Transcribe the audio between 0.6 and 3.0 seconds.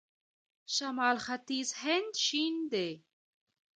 شمال ختیځ هند شین دی.